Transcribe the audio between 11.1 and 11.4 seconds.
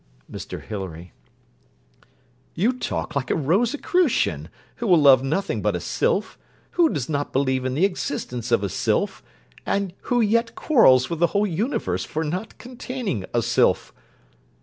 with the